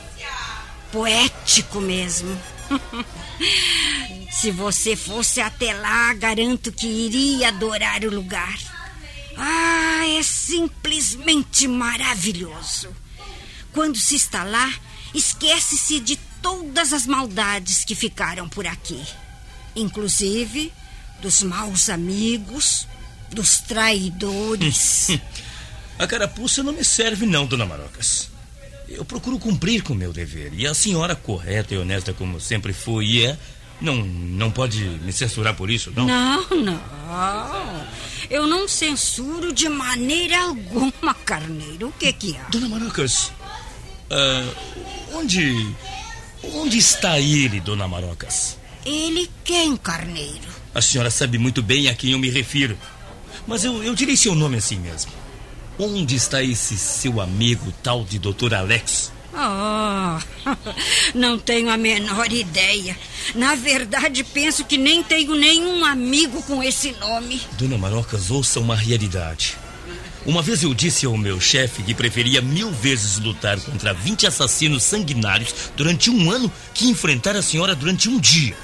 Poético 0.92 1.82
mesmo. 1.82 2.38
Se 4.40 4.52
você 4.52 4.96
fosse 4.96 5.42
até 5.42 5.74
lá, 5.74 6.14
garanto 6.14 6.72
que 6.72 6.86
iria 6.86 7.48
adorar 7.48 8.04
o 8.04 8.14
lugar. 8.14 8.58
Ah, 9.36 10.06
é 10.08 10.22
simplesmente 10.22 11.68
maravilhoso. 11.68 12.90
Quando 13.74 13.98
se 13.98 14.16
está 14.16 14.44
lá, 14.44 14.72
esquece-se 15.14 16.00
de 16.00 16.18
todas 16.42 16.94
as 16.94 17.08
maldades 17.08 17.84
que 17.84 17.96
ficaram 17.96 18.48
por 18.48 18.68
aqui, 18.68 19.04
inclusive 19.76 20.72
dos 21.20 21.42
maus 21.42 21.90
amigos, 21.90 22.88
dos 23.32 23.60
traidores. 23.62 25.08
A 25.98 26.06
carapuça 26.06 26.62
não 26.62 26.74
me 26.74 26.84
serve, 26.84 27.26
não, 27.26 27.48
dona 27.48 27.66
Marocas. 27.66 28.30
Eu 28.88 29.04
procuro 29.04 29.40
cumprir 29.40 29.82
com 29.82 29.94
o 29.94 29.96
meu 29.96 30.14
dever. 30.14 30.54
E 30.54 30.68
a 30.68 30.74
senhora, 30.76 31.16
correta 31.16 31.74
e 31.74 31.78
honesta 31.78 32.14
como 32.14 32.40
sempre 32.40 32.72
foi 32.72 33.26
é, 33.26 33.38
não, 33.80 33.96
não 33.96 34.52
pode 34.52 34.84
me 34.84 35.12
censurar 35.12 35.56
por 35.56 35.70
isso, 35.70 35.92
não? 35.96 36.06
Não, 36.06 36.50
não. 36.50 36.82
Eu 38.30 38.48
não 38.48 38.68
censuro 38.68 39.54
de 39.54 39.70
maneira 39.70 40.42
alguma, 40.44 41.14
Carneiro. 41.26 41.88
O 41.88 41.92
que 41.94 42.12
que 42.14 42.38
há? 42.38 42.50
Dona 42.50 42.68
Marocas, 42.70 43.32
ah, 44.10 44.44
onde. 45.14 45.76
Onde 46.54 46.78
está 46.78 47.20
ele, 47.20 47.60
dona 47.60 47.88
Marocas? 47.88 48.58
Ele 48.86 49.30
quem, 49.44 49.76
Carneiro? 49.76 50.48
A 50.74 50.82
senhora 50.82 51.10
sabe 51.10 51.38
muito 51.38 51.62
bem 51.64 51.90
a 51.90 51.96
quem 51.96 52.12
eu 52.12 52.20
me 52.20 52.30
refiro. 52.30 52.78
Mas 53.46 53.64
eu, 53.64 53.84
eu 53.84 53.96
direi 53.96 54.16
seu 54.16 54.36
nome 54.36 54.58
assim 54.58 54.78
mesmo. 54.78 55.12
Onde 55.80 56.16
está 56.16 56.44
esse 56.44 56.78
seu 56.78 57.20
amigo 57.20 57.74
tal 57.84 58.04
de 58.04 58.20
Dr. 58.20 58.54
Alex? 58.54 59.12
Ah, 59.40 60.20
não 61.14 61.38
tenho 61.38 61.70
a 61.70 61.78
menor 61.78 62.32
ideia. 62.32 62.98
Na 63.36 63.54
verdade, 63.54 64.24
penso 64.24 64.66
que 64.66 64.78
nem 64.80 65.04
tenho 65.04 65.36
nenhum 65.36 65.86
amigo 65.86 66.42
com 66.42 66.64
esse 66.64 66.92
nome. 66.94 67.40
Dona 67.52 67.78
Marocas, 67.78 68.32
ouça 68.32 68.60
uma 68.60 68.76
realidade. 68.76 69.56
Uma 70.26 70.42
vez 70.42 70.64
eu 70.64 70.74
disse 70.74 71.06
ao 71.06 71.16
meu 71.16 71.40
chefe 71.40 71.84
que 71.84 71.94
preferia 71.94 72.42
mil 72.42 72.72
vezes 72.72 73.20
lutar 73.20 73.60
contra 73.62 73.94
20 73.94 74.26
assassinos 74.26 74.82
sanguinários 74.82 75.54
durante 75.76 76.10
um 76.10 76.32
ano 76.32 76.52
que 76.74 76.90
enfrentar 76.90 77.36
a 77.36 77.42
senhora 77.44 77.76
durante 77.76 78.10
um 78.10 78.20
dia. 78.20 78.58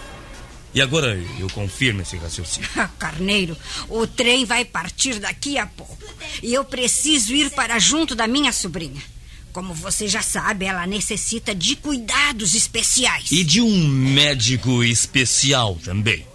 E 0.74 0.82
agora 0.82 1.22
eu 1.40 1.48
confirmo 1.52 2.02
esse 2.02 2.18
raciocínio. 2.18 2.68
Carneiro, 2.98 3.56
o 3.88 4.08
trem 4.08 4.44
vai 4.44 4.66
partir 4.66 5.20
daqui 5.20 5.60
a 5.60 5.68
pouco. 5.68 5.98
E 6.42 6.52
eu 6.52 6.66
preciso 6.66 7.36
ir 7.36 7.52
para 7.52 7.78
junto 7.78 8.16
da 8.16 8.28
minha 8.28 8.52
sobrinha. 8.52 9.13
Como 9.54 9.72
você 9.72 10.08
já 10.08 10.24
sabe, 10.24 10.66
ela 10.66 10.88
necessita 10.88 11.54
de 11.54 11.76
cuidados 11.76 12.56
especiais. 12.56 13.32
E 13.32 13.44
de 13.44 13.62
um 13.62 13.88
médico 13.88 14.84
especial 14.84 15.76
também. 15.84 16.26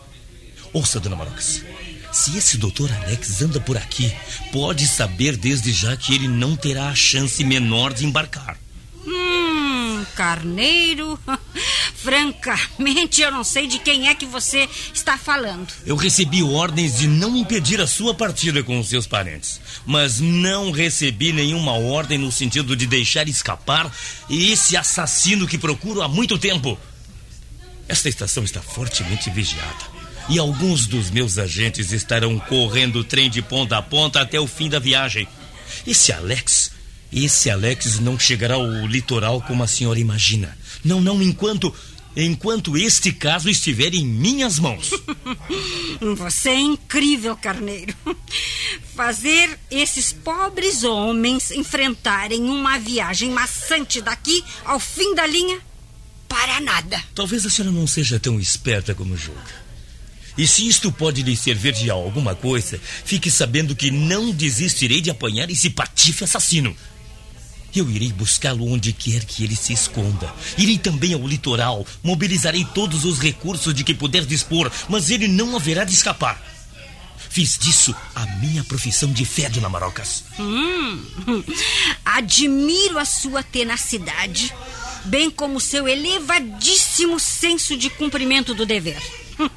Ouça, 0.72 1.00
dona 1.00 1.16
Marocas. 1.16 1.64
Se 2.12 2.38
esse 2.38 2.56
doutor 2.56 2.90
Alex 2.92 3.42
anda 3.42 3.60
por 3.60 3.76
aqui, 3.76 4.10
pode 4.52 4.86
saber 4.86 5.36
desde 5.36 5.72
já 5.72 5.96
que 5.96 6.14
ele 6.14 6.28
não 6.28 6.54
terá 6.54 6.90
a 6.90 6.94
chance 6.94 7.42
menor 7.42 7.92
de 7.92 8.06
embarcar. 8.06 8.56
Hum, 9.04 10.04
carneiro. 10.14 11.18
Francamente, 12.08 13.20
eu 13.20 13.30
não 13.30 13.44
sei 13.44 13.66
de 13.66 13.78
quem 13.78 14.08
é 14.08 14.14
que 14.14 14.24
você 14.24 14.66
está 14.94 15.18
falando. 15.18 15.68
Eu 15.84 15.94
recebi 15.94 16.42
ordens 16.42 16.96
de 16.96 17.06
não 17.06 17.36
impedir 17.36 17.82
a 17.82 17.86
sua 17.86 18.14
partida 18.14 18.62
com 18.62 18.80
os 18.80 18.88
seus 18.88 19.06
parentes, 19.06 19.60
mas 19.84 20.18
não 20.18 20.70
recebi 20.70 21.34
nenhuma 21.34 21.72
ordem 21.72 22.16
no 22.16 22.32
sentido 22.32 22.74
de 22.74 22.86
deixar 22.86 23.28
escapar 23.28 23.94
esse 24.30 24.74
assassino 24.74 25.46
que 25.46 25.58
procuro 25.58 26.00
há 26.00 26.08
muito 26.08 26.38
tempo. 26.38 26.78
Esta 27.86 28.08
estação 28.08 28.42
está 28.42 28.62
fortemente 28.62 29.28
vigiada. 29.28 29.84
E 30.30 30.38
alguns 30.38 30.86
dos 30.86 31.10
meus 31.10 31.36
agentes 31.36 31.92
estarão 31.92 32.38
correndo 32.38 33.00
o 33.00 33.04
trem 33.04 33.28
de 33.28 33.42
ponta 33.42 33.76
a 33.76 33.82
ponta 33.82 34.22
até 34.22 34.40
o 34.40 34.46
fim 34.46 34.70
da 34.70 34.78
viagem. 34.78 35.28
Esse 35.86 36.10
Alex, 36.10 36.72
esse 37.12 37.50
Alex 37.50 37.98
não 38.00 38.18
chegará 38.18 38.54
ao 38.54 38.86
litoral 38.86 39.42
como 39.42 39.62
a 39.62 39.66
senhora 39.66 40.00
imagina. 40.00 40.56
Não, 40.82 41.02
não, 41.02 41.22
enquanto 41.22 41.74
enquanto 42.24 42.76
este 42.76 43.12
caso 43.12 43.48
estiver 43.48 43.94
em 43.94 44.04
minhas 44.04 44.58
mãos. 44.58 44.90
Você 46.16 46.50
é 46.50 46.60
incrível, 46.60 47.36
Carneiro. 47.36 47.94
Fazer 48.94 49.58
esses 49.70 50.12
pobres 50.12 50.82
homens 50.82 51.52
enfrentarem 51.52 52.42
uma 52.42 52.78
viagem 52.78 53.30
maçante 53.30 54.00
daqui 54.00 54.42
ao 54.64 54.80
fim 54.80 55.14
da 55.14 55.26
linha 55.26 55.60
para 56.28 56.60
nada. 56.60 57.02
Talvez 57.14 57.46
a 57.46 57.50
senhora 57.50 57.72
não 57.72 57.86
seja 57.86 58.18
tão 58.18 58.40
esperta 58.40 58.94
como 58.94 59.16
julga. 59.16 59.68
E 60.36 60.46
se 60.46 60.66
isto 60.66 60.92
pode 60.92 61.22
lhe 61.22 61.36
servir 61.36 61.72
de 61.72 61.90
alguma 61.90 62.34
coisa, 62.34 62.80
fique 63.04 63.30
sabendo 63.30 63.74
que 63.74 63.90
não 63.90 64.30
desistirei 64.30 65.00
de 65.00 65.10
apanhar 65.10 65.50
esse 65.50 65.70
patife 65.70 66.24
assassino. 66.24 66.76
Eu 67.74 67.90
irei 67.90 68.12
buscá-lo 68.12 68.66
onde 68.70 68.92
quer 68.92 69.24
que 69.24 69.44
ele 69.44 69.54
se 69.54 69.72
esconda. 69.72 70.32
Irei 70.56 70.78
também 70.78 71.14
ao 71.14 71.26
litoral. 71.26 71.86
Mobilizarei 72.02 72.64
todos 72.74 73.04
os 73.04 73.18
recursos 73.18 73.74
de 73.74 73.84
que 73.84 73.94
puder 73.94 74.24
dispor, 74.24 74.70
mas 74.88 75.10
ele 75.10 75.28
não 75.28 75.54
haverá 75.54 75.84
de 75.84 75.92
escapar. 75.92 76.42
Fiz 77.30 77.58
disso 77.58 77.94
a 78.14 78.26
minha 78.36 78.64
profissão 78.64 79.12
de 79.12 79.24
fé, 79.24 79.48
dona 79.48 79.68
Marocas. 79.68 80.24
Hum, 80.38 81.04
admiro 82.04 82.98
a 82.98 83.04
sua 83.04 83.42
tenacidade, 83.42 84.52
bem 85.04 85.30
como 85.30 85.60
seu 85.60 85.86
elevadíssimo 85.86 87.20
senso 87.20 87.76
de 87.76 87.90
cumprimento 87.90 88.54
do 88.54 88.66
dever. 88.66 89.00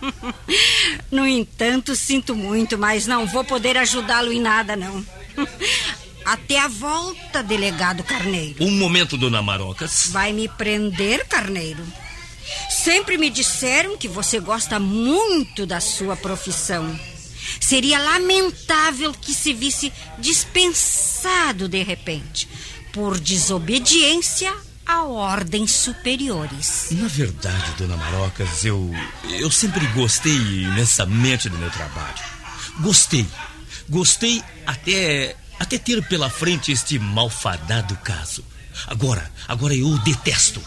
No 1.11 1.27
entanto, 1.27 1.95
sinto 1.95 2.35
muito, 2.35 2.77
mas 2.77 3.05
não 3.05 3.25
vou 3.25 3.43
poder 3.43 3.77
ajudá-lo 3.77 4.31
em 4.31 4.39
nada, 4.39 4.75
não. 4.75 5.05
Até 6.25 6.59
a 6.59 6.67
volta, 6.67 7.41
delegado 7.41 8.03
Carneiro. 8.03 8.63
Um 8.63 8.71
momento, 8.71 9.17
dona 9.17 9.41
Marocas. 9.41 10.07
Vai 10.11 10.33
me 10.33 10.47
prender, 10.47 11.27
Carneiro? 11.27 11.83
Sempre 12.69 13.17
me 13.17 13.29
disseram 13.29 13.97
que 13.97 14.07
você 14.07 14.39
gosta 14.39 14.79
muito 14.79 15.65
da 15.65 15.79
sua 15.79 16.15
profissão. 16.15 16.99
Seria 17.59 17.99
lamentável 17.99 19.13
que 19.13 19.33
se 19.33 19.53
visse 19.53 19.91
dispensado 20.19 21.67
de 21.67 21.83
repente 21.83 22.47
por 22.91 23.19
desobediência 23.19 24.53
a 24.85 25.03
ordens 25.03 25.71
superiores. 25.71 26.87
Na 26.91 27.07
verdade, 27.07 27.71
dona 27.77 27.95
Marocas, 27.95 28.65
eu 28.65 28.91
eu 29.29 29.49
sempre 29.49 29.85
gostei 29.87 30.35
imensamente 30.63 31.49
do 31.49 31.57
meu 31.57 31.69
trabalho. 31.69 32.23
Gostei. 32.79 33.25
Gostei 33.87 34.43
até 34.65 35.35
até 35.61 35.77
ter 35.77 36.01
pela 36.07 36.27
frente 36.27 36.71
este 36.71 36.97
malfadado 36.97 37.95
caso. 37.97 38.43
Agora, 38.87 39.31
agora 39.47 39.75
eu 39.75 39.85
o 39.85 39.99
detesto. 39.99 40.59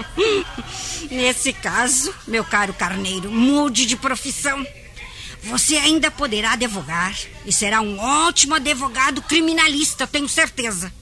Nesse 1.10 1.50
caso, 1.54 2.14
meu 2.26 2.44
caro 2.44 2.74
carneiro, 2.74 3.32
mude 3.32 3.86
de 3.86 3.96
profissão. 3.96 4.66
Você 5.44 5.76
ainda 5.76 6.10
poderá 6.10 6.52
advogar 6.52 7.16
e 7.46 7.52
será 7.52 7.80
um 7.80 7.98
ótimo 7.98 8.54
advogado 8.54 9.22
criminalista, 9.22 10.06
tenho 10.06 10.28
certeza. 10.28 10.92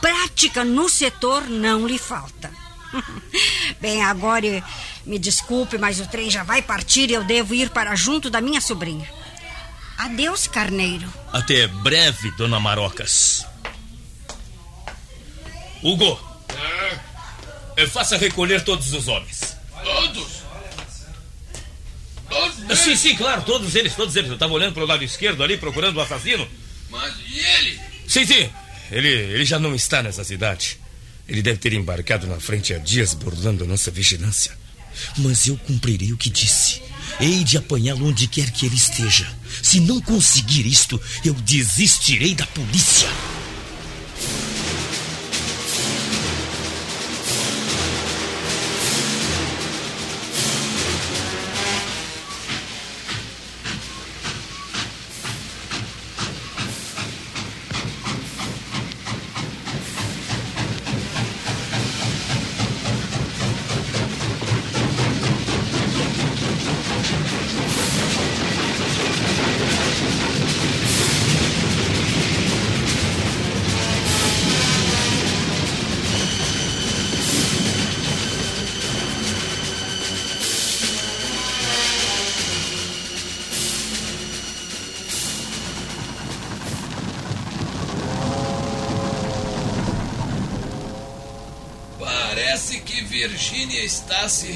Prática 0.00 0.64
no 0.64 0.88
setor 0.88 1.48
não 1.48 1.88
lhe 1.88 1.98
falta. 1.98 2.52
Bem, 3.80 4.04
agora 4.04 4.62
me 5.04 5.18
desculpe, 5.18 5.76
mas 5.76 5.98
o 5.98 6.06
trem 6.06 6.30
já 6.30 6.44
vai 6.44 6.62
partir 6.62 7.10
e 7.10 7.14
eu 7.14 7.24
devo 7.24 7.52
ir 7.52 7.70
para 7.70 7.96
junto 7.96 8.30
da 8.30 8.40
minha 8.40 8.60
sobrinha. 8.60 9.21
Adeus, 9.96 10.46
carneiro. 10.46 11.12
Até 11.32 11.66
breve, 11.66 12.30
dona 12.32 12.58
Marocas. 12.58 13.46
Hugo, 15.82 16.18
é, 17.76 17.86
faça 17.86 18.16
recolher 18.16 18.62
todos 18.62 18.92
os 18.92 19.08
homens. 19.08 19.56
Todos? 19.82 20.42
Todos? 22.28 22.78
Sim, 22.78 22.96
sim, 22.96 23.16
claro, 23.16 23.42
todos 23.42 23.74
eles, 23.74 23.94
todos 23.94 24.14
eles. 24.14 24.28
Eu 24.28 24.34
estava 24.34 24.52
olhando 24.52 24.74
para 24.74 24.84
o 24.84 24.86
lado 24.86 25.02
esquerdo 25.02 25.42
ali, 25.42 25.56
procurando 25.56 25.96
o 25.96 26.00
assassino. 26.00 26.46
Mas 26.90 27.14
e 27.26 27.38
ele? 27.38 27.80
Sim, 28.06 28.26
sim. 28.26 28.50
Ele, 28.90 29.08
ele 29.08 29.44
já 29.44 29.58
não 29.58 29.74
está 29.74 30.02
nessa 30.02 30.22
cidade. 30.22 30.78
Ele 31.28 31.42
deve 31.42 31.58
ter 31.58 31.72
embarcado 31.72 32.26
na 32.26 32.38
frente 32.38 32.74
há 32.74 32.78
dias, 32.78 33.14
burlando 33.14 33.64
a 33.64 33.66
nossa 33.66 33.90
vigilância. 33.90 34.56
Mas 35.18 35.46
eu 35.46 35.56
cumprirei 35.56 36.12
o 36.12 36.18
que 36.18 36.28
disse. 36.28 36.82
Hei 37.20 37.44
de 37.44 37.56
apanhá-lo 37.56 38.08
onde 38.08 38.26
quer 38.26 38.50
que 38.50 38.66
ele 38.66 38.76
esteja. 38.76 39.26
Se 39.62 39.80
não 39.80 40.00
conseguir 40.00 40.66
isto, 40.66 41.00
eu 41.24 41.34
desistirei 41.34 42.34
da 42.34 42.46
polícia. 42.46 43.08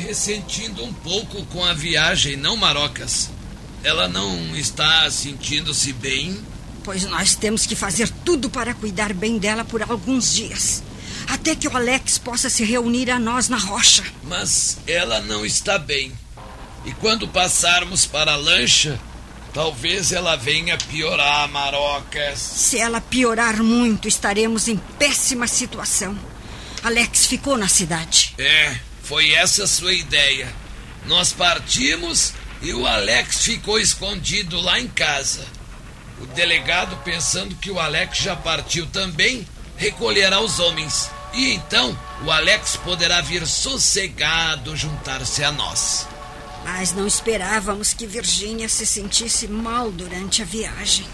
Ressentindo 0.06 0.84
um 0.84 0.92
pouco 0.92 1.44
com 1.46 1.64
a 1.64 1.74
viagem, 1.74 2.36
não, 2.36 2.56
Marocas? 2.56 3.28
Ela 3.82 4.06
não 4.06 4.56
está 4.56 5.10
sentindo-se 5.10 5.92
bem? 5.92 6.40
Pois 6.84 7.04
nós 7.04 7.34
temos 7.34 7.66
que 7.66 7.74
fazer 7.74 8.08
tudo 8.24 8.48
para 8.48 8.72
cuidar 8.72 9.12
bem 9.12 9.36
dela 9.36 9.64
por 9.64 9.82
alguns 9.82 10.32
dias. 10.32 10.82
Até 11.26 11.56
que 11.56 11.66
o 11.66 11.76
Alex 11.76 12.18
possa 12.18 12.48
se 12.48 12.64
reunir 12.64 13.10
a 13.10 13.18
nós 13.18 13.48
na 13.48 13.56
rocha. 13.56 14.04
Mas 14.22 14.78
ela 14.86 15.20
não 15.20 15.44
está 15.44 15.76
bem. 15.76 16.12
E 16.84 16.92
quando 16.92 17.26
passarmos 17.26 18.06
para 18.06 18.34
a 18.34 18.36
lancha, 18.36 19.00
talvez 19.52 20.12
ela 20.12 20.36
venha 20.36 20.78
piorar, 20.78 21.48
Marocas. 21.48 22.38
Se 22.38 22.78
ela 22.78 23.00
piorar 23.00 23.60
muito, 23.60 24.06
estaremos 24.06 24.68
em 24.68 24.76
péssima 24.98 25.48
situação. 25.48 26.16
Alex 26.84 27.26
ficou 27.26 27.58
na 27.58 27.66
cidade. 27.66 28.34
É, 28.38 28.76
foi 29.06 29.32
essa 29.32 29.64
a 29.64 29.66
sua 29.66 29.92
ideia. 29.92 30.52
Nós 31.06 31.32
partimos 31.32 32.32
e 32.60 32.72
o 32.72 32.86
Alex 32.86 33.44
ficou 33.44 33.78
escondido 33.78 34.60
lá 34.60 34.80
em 34.80 34.88
casa. 34.88 35.46
O 36.20 36.26
delegado, 36.26 36.96
pensando 37.04 37.54
que 37.56 37.70
o 37.70 37.78
Alex 37.78 38.18
já 38.18 38.34
partiu 38.34 38.86
também, 38.86 39.46
recolherá 39.76 40.40
os 40.40 40.58
homens. 40.58 41.10
E 41.32 41.52
então 41.52 41.96
o 42.24 42.30
Alex 42.30 42.76
poderá 42.76 43.20
vir 43.20 43.46
sossegado 43.46 44.76
juntar-se 44.76 45.44
a 45.44 45.52
nós. 45.52 46.08
Mas 46.64 46.92
não 46.92 47.06
esperávamos 47.06 47.92
que 47.92 48.06
Virgínia 48.06 48.68
se 48.68 48.84
sentisse 48.84 49.46
mal 49.46 49.92
durante 49.92 50.42
a 50.42 50.44
viagem. 50.44 51.06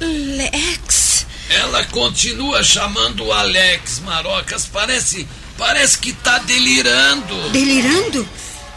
Alex. 0.00 1.03
Ela 1.48 1.84
continua 1.86 2.62
chamando 2.62 3.24
o 3.26 3.32
Alex, 3.32 4.00
Marocas. 4.00 4.66
Parece. 4.66 5.28
Parece 5.58 5.98
que 5.98 6.12
tá 6.12 6.38
delirando. 6.38 7.50
Delirando? 7.50 8.28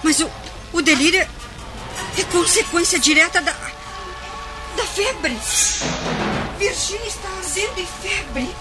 Mas 0.04 0.20
o, 0.20 0.30
o 0.74 0.82
delírio 0.82 1.28
É 2.18 2.24
consequência 2.32 3.00
direta 3.00 3.42
da. 3.42 3.52
da 3.52 4.84
febre. 4.86 5.38
Virginia 6.60 7.08
está 7.08 7.30
ardendo 7.30 7.80
em 7.80 7.88
febre. 8.08 8.56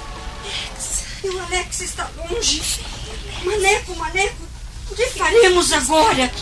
E 1.24 1.28
o 1.28 1.42
Alex 1.44 1.80
está 1.80 2.08
longe. 2.16 2.62
Maneco, 3.44 3.96
maneco, 3.96 4.36
o 4.90 4.94
que 4.94 5.06
faremos 5.10 5.72
agora? 5.72 6.32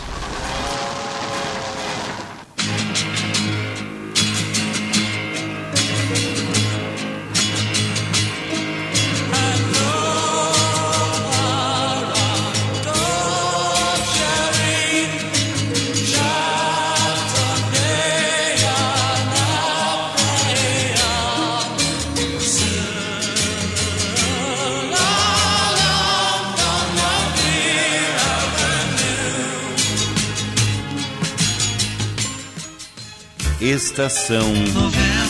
Estação 33.75 34.53
Novela. 34.73 35.24